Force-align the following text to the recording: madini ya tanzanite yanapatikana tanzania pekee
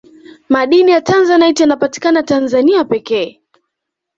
madini 0.49 0.91
ya 0.91 1.01
tanzanite 1.01 1.63
yanapatikana 1.63 2.23
tanzania 2.23 2.83
pekee 2.85 3.41